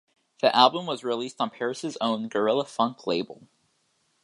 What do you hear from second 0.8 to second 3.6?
was released on Paris's own Guerrilla Funk label.